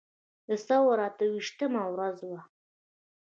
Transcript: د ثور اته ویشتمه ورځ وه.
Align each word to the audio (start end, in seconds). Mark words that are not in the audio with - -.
د 0.47 0.49
ثور 0.65 0.97
اته 1.07 1.25
ویشتمه 1.33 1.83
ورځ 1.93 2.17
وه. 2.29 2.39